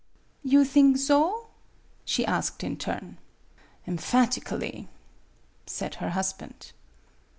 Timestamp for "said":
5.67-5.93